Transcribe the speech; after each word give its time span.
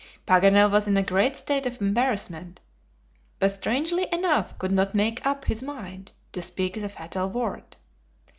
Paganel 0.25 0.71
was 0.71 0.87
in 0.87 0.97
a 0.97 1.03
great 1.03 1.35
state 1.35 1.67
of 1.67 1.79
embarrassment, 1.79 2.59
but 3.37 3.51
strangely 3.51 4.07
enough 4.11 4.57
could 4.57 4.71
not 4.71 4.95
make 4.95 5.23
up 5.23 5.45
his 5.45 5.61
mind 5.61 6.11
to 6.31 6.41
speak 6.41 6.73
the 6.81 6.89
fatal 6.89 7.29
word. 7.29 7.75